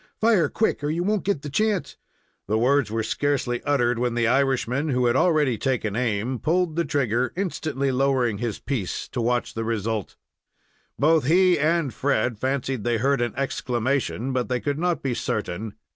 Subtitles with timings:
[0.19, 0.83] "Fire, quick!
[0.83, 1.95] or you won't get the chance!"
[2.47, 6.85] The words were scarcely uttered, when the Irishman, who had already taken aim, pulled the
[6.85, 10.15] trigger, instantly lowering his piece to watch the result.
[10.97, 15.75] Both he and Fred fancied they heard an exclamation, but they could not be certain.